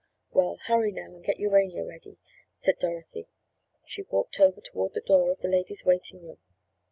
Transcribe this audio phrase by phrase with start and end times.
[0.31, 2.17] "Well, hurry now and get Urania ready,"
[2.55, 3.27] said Dorothy.
[3.85, 6.39] She walked over toward the door of the ladies' waiting room.